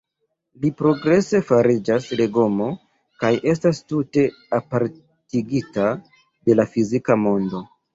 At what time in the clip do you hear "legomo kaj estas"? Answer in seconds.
2.23-3.85